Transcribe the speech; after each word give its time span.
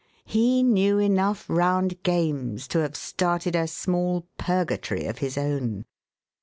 He 0.25 0.63
knew 0.63 0.97
enough 0.97 1.45
round 1.47 2.01
games 2.01 2.67
to 2.69 2.79
have 2.79 2.95
started 2.95 3.55
a 3.55 3.67
small 3.67 4.25
purgatory 4.39 5.05
of 5.05 5.19
his 5.19 5.37
own. 5.37 5.85